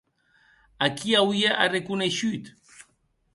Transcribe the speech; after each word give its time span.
A 0.85 0.87
qui 0.99 1.09
auie 1.21 1.51
arreconeishut? 1.65 2.45